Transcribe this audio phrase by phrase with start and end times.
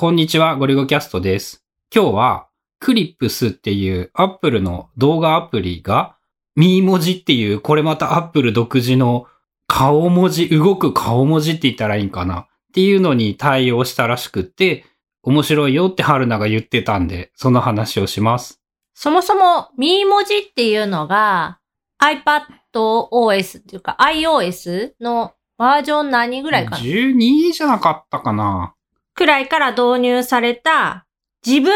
[0.00, 1.62] こんにちは、ゴリゴキャストです。
[1.94, 6.16] 今日は、クリップスっていうアップルの動画アプリが、
[6.56, 9.26] ミー文字っていう、これまたアップル独自の
[9.66, 14.86] 顔文字、動く顔文字って言ったらいいんかなっていうのに対応したらしくって、
[15.22, 18.58] 面白いよって春菜が言ってたんで、その話をします。
[18.94, 21.58] そもそも、ミー文字っていうのが、
[22.02, 28.74] iPadOS っていうか iOS のバージョン何ぐらいかな？12じゃなかったかな
[29.20, 31.06] くらいから導入された、
[31.46, 31.74] 自分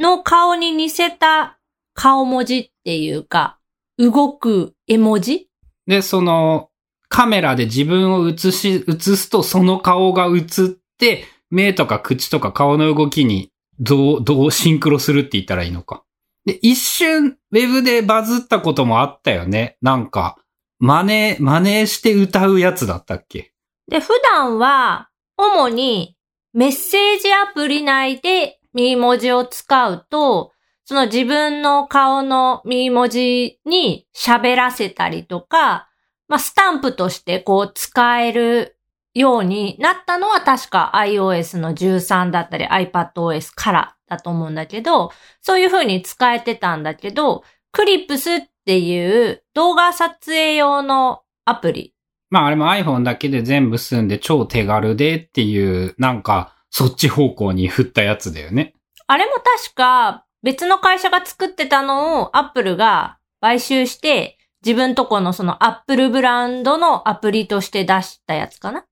[0.00, 1.60] の顔に似せた
[1.94, 3.60] 顔文字っていうか、
[3.96, 5.48] 動く絵文字？
[5.86, 6.70] で、その、
[7.08, 16.02] カメラで自分を映し、映すとその顔が映って、目とか口とか顔の動きにどう、どうシンクロするって言ったらいいのか。
[16.44, 19.76] で、一瞬、ウェブでバズったこともあったよね。
[19.80, 20.38] なんか、
[20.80, 23.52] 真似、真似して歌うやつだったっけ？
[23.86, 26.16] で、普段は、主に
[26.54, 30.52] メッセージアプリ内でミー文字を使うと、
[30.84, 35.88] その自分の顔のミー文字に喋らせたりとか、
[36.28, 38.76] まあ、スタンプとしてこう使える
[39.14, 51.91] ようになったのは確か iOS の13だったり iPadOS からだと思うんだけど、そういう風に使えてたんだけど、クリップスっていう動画撮影用のアプリ
[52.32, 58.72] まああれも iPhone だけで全部済んで超手軽でっていう、なんか、そっち方向に振ったやつだよね。
[59.06, 68.86] あれも確か別の会社が作ってたのをアップルが買収して自分とこのそのアップルブランドのアプリとして出したやつかな。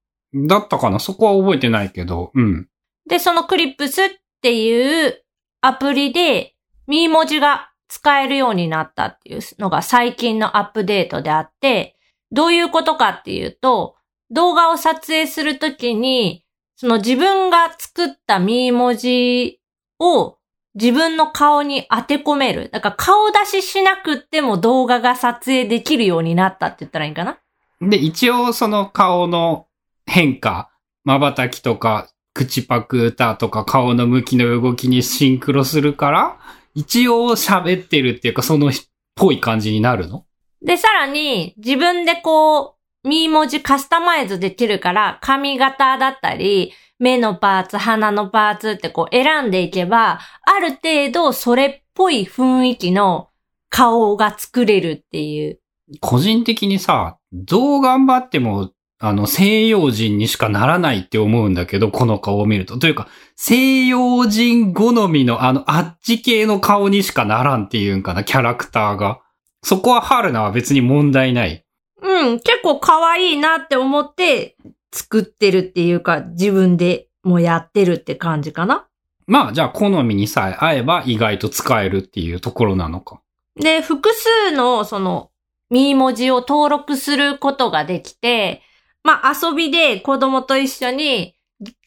[0.46, 0.98] だったかな？
[0.98, 2.68] そこは覚えてないけど、うん。
[3.08, 4.10] で、そのクリップスっ
[4.42, 5.24] ていう
[5.62, 6.54] アプリで
[6.86, 11.96] ミー文字が使えるようになったっていうのが最近のアップデートであって、
[12.32, 13.96] どういうことかっていうと、
[14.30, 16.44] 動画を撮影するときに、
[16.76, 19.60] その自分が作ったミー文字
[19.98, 20.38] を
[20.74, 22.70] 自分の顔に当て込める。
[22.72, 27.38] だから顔出ししなくても動画が撮影できるようになったって言ったらいいんかな？
[27.80, 29.66] で、一応その顔の
[30.06, 30.70] 変化、
[31.04, 36.38] 瞬きとか、口パク歌とか顔の向きの動きにシンクロするから、
[36.74, 38.72] 一応喋ってるっていうか、そのっ
[39.16, 40.24] ぽい感じになるの？
[40.62, 53.30] で、さらに自分でこう、ミー文字カスタマイズできるから、髪型だったり、目のパーツ、鼻のパーツってこう選んでいけば、ある程度それっぽい雰囲気の
[53.70, 55.58] 顔が作れるっていう。
[56.00, 62.78] 個人的にさ、どう頑張っても、あの、西洋人にしかならないって思うんだけど、この顔を見ると。
[62.78, 69.20] というか、西洋人好みのあの、あっち系の顔にしかならんっていうんかな、キャラクターが。
[69.62, 71.64] そこは春菜は別に問題ない。
[72.02, 74.56] うん、結構可愛いなって思って
[74.92, 78.86] 作ってるっていうか、自分でもうやってるって感じかな。
[79.26, 83.20] まあ、じゃあ、好みにさえ合えば意外と使えるっていうところなのか。
[83.56, 85.30] で、複数のその、
[85.70, 88.62] ミー文字を登録することができて、
[89.04, 91.36] まあ遊びで子供と一緒に、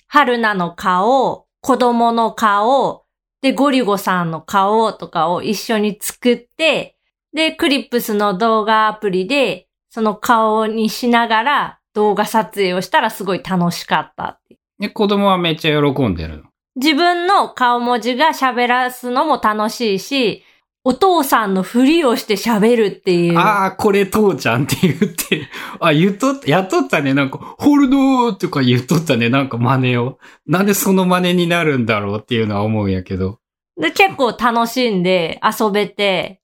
[0.07, 3.03] 春菜の顔、子供の顔、
[3.41, 6.95] で、ゴリゴさんの顔とかを一緒に作って、
[7.33, 14.57] で、クリップスの動画アプリで、その顔にしながら動画撮影をしたらすごい楽しかったって。
[14.79, 16.43] で、子供はめっちゃ喜んでるの？
[16.75, 20.43] 自分の顔文字が喋らすのも楽しいし、
[20.83, 23.37] お父さんのふりをして喋るっていう。
[23.37, 25.47] ああ、これ父ちゃんって言って、
[25.79, 27.13] あ、言っとった、やっとったね。
[27.13, 29.29] なんか、ホルドーとか言っとったね。
[29.29, 30.17] なんか真似を。
[30.45, 33.39] なんでその真似になるんだろうっていうのは思うんやけど。
[33.79, 36.41] で、結構楽しんで遊べて、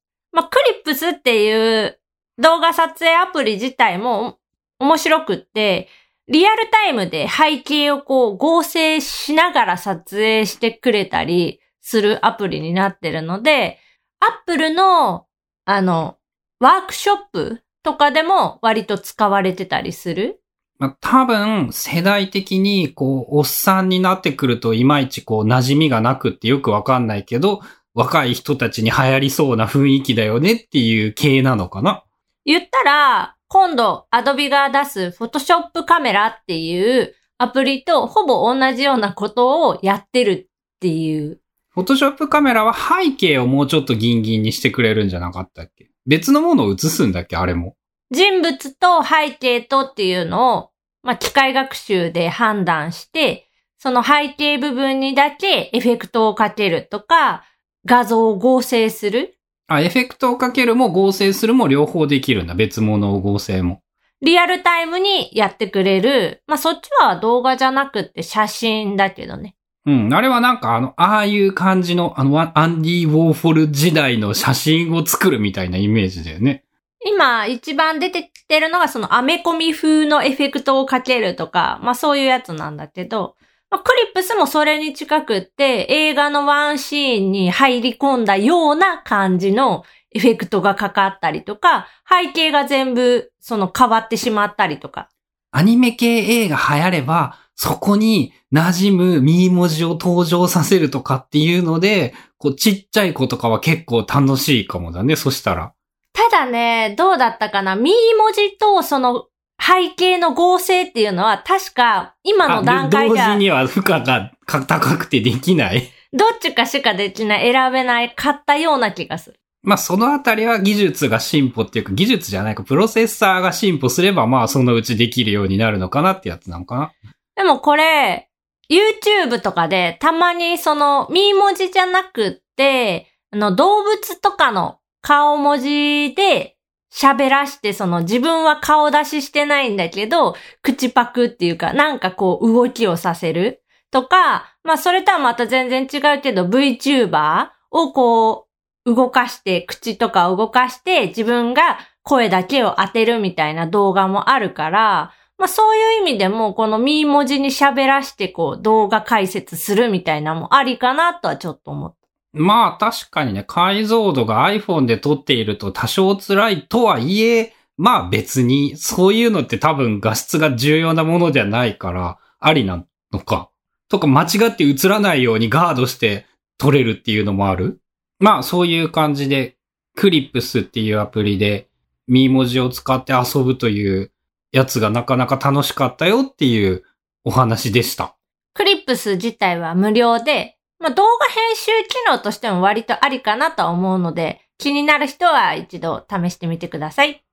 [0.89, 1.99] プスっていう
[2.39, 4.39] 動画撮影アプリ自体も
[4.79, 5.87] 面白くって、
[6.27, 13.77] リアルタイムで背景をこう合成しながら撮影してくれたりするアプリになってるので、
[14.19, 15.27] アップルの、
[15.65, 16.17] あの、
[16.59, 20.41] ワークショップとかでも割と使われてたりする。
[20.79, 27.59] ま、多分、世代的に、こう、おっさんになってくると、いまいちこう、馴染みがなくってよくわかんないけど、
[27.93, 32.03] 若い人たちに流行りそうな雰囲気だよねっていう系なのかな？
[32.45, 40.47] 言ったら、今度、アドビが出す Photoshop カメラっていうアプリとほぼ同じようなことをやってるっ
[40.79, 41.39] ていう。
[41.69, 45.89] フォトショップカメラは背景をもうちょっとギンギンにしてくれるんじゃなかったっけ？
[46.05, 47.37] 別のものを映すんだっけ？
[47.37, 47.75] あれも。
[48.11, 50.69] 人物と背景とっていうのを、
[51.03, 53.47] まあ、機械学習で判断して、
[53.77, 57.45] その背景部分にだけエフェクトをかけるとか、
[57.89, 59.39] 画像を合成する。
[59.67, 62.53] あ、エフェクトをかけるも合成するも両方できるんだ。
[62.53, 63.81] 別物を合成も。
[64.21, 66.43] リアルタイムにやってくれる。
[66.45, 69.55] まあ、そっちは動画じゃなくって写真だけどね。
[69.87, 70.13] ううん。
[70.13, 76.65] あれはなんかあの、ああいう感じの、あの、アンディ・ウォーホル時代の写真を作るみたいなイメージだよね。
[77.03, 83.35] 今一番出てきてるのがそのアメコミ風のエフェクトをかけるとか、まあそういうやつなんだけど、
[83.69, 95.09] まあクリップスもそれに近くって映画のワンシーンに入り込んだような感じのエフェクトがかかったりとか、背景が全部その変わってしまったりとか。
[95.51, 96.07] アニメ系
[96.43, 105.73] 映画流行れば、そこに馴染むミー文字を登場させるとかっていうので、こうちっちゃい子とかは結構楽しいかもだね、そしたら。
[106.13, 109.25] ただね、どうだったかなミー文字とその
[109.59, 115.91] 背景の合成っていうのは確か今の段階同では時には負荷が高くてできない。
[116.11, 119.39] どっちかしかできない、選べない、買ったような気がする。
[119.61, 126.91] まあそのあたりは技術が進歩っていうか、技術じゃないか、プロセッサーが進歩すれば、まあそのうちできるようになるのかなってやつなのかな。
[127.35, 128.29] でもこれ、
[128.71, 136.55] YouTube とかでたまにその、ミー文字じゃなくって、あの、動物とかの顔文字で
[136.91, 148.47] 喋らして、その自分は顔出ししてないんだけど、口パクっていうか、なんかこう動きをさせるとか、まあそれとはまた全然違うけど、VTuber をこ
[148.85, 161.98] う、動かして、口とか動かして、自分が声だけを当てるみたいな動画もあるから、まあそういう意味でも、このミー文字に喋らして、こう、動画解説するみたいなのもありかなとはちょっと思った。
[162.33, 173.49] まあ確かにね、解像度が iPhone で撮っていると多少辛いとはいえ、まあ別に、そういうのって多分画質が重要なものじゃないから、ありなのか。
[173.89, 176.25] とか間違って映らないようにガードして
[176.59, 177.81] 撮れるっていうのもある
[178.19, 179.57] まあそういう感じで、
[179.95, 181.69] クリップスっていうアプリで、
[182.07, 184.11] ミー文字を使って遊ぶという
[184.51, 186.83] やつがなかなか楽しかったよっていう
[187.23, 188.15] お話でした。
[188.53, 197.23] クリップス自体は無料で、まあ動画編集機能としても割とありかなとは思うので、気になる人は一度試してみてください。